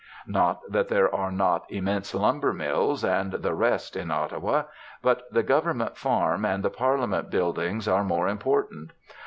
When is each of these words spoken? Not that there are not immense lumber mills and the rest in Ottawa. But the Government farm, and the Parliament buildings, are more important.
Not 0.25 0.61
that 0.67 0.87
there 0.87 1.13
are 1.13 1.31
not 1.31 1.69
immense 1.71 2.15
lumber 2.15 2.53
mills 2.53 3.03
and 3.05 3.33
the 3.33 3.53
rest 3.53 3.95
in 3.95 4.09
Ottawa. 4.09 4.63
But 5.03 5.31
the 5.31 5.43
Government 5.43 5.95
farm, 5.95 6.43
and 6.43 6.63
the 6.65 6.71
Parliament 6.71 7.29
buildings, 7.29 7.87
are 7.87 8.03
more 8.03 8.27
important. 8.27 8.93